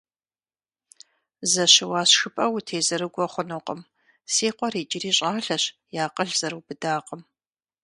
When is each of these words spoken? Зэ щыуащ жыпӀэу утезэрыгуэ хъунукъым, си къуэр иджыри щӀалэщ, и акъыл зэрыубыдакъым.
Зэ 1.51 1.65
щыуащ 1.73 2.11
жыпӀэу 2.19 2.53
утезэрыгуэ 2.57 3.25
хъунукъым, 3.31 3.81
си 4.33 4.47
къуэр 4.57 4.73
иджыри 4.81 5.11
щӀалэщ, 5.17 5.63
и 5.95 5.97
акъыл 6.05 6.29
зэрыубыдакъым. 6.39 7.21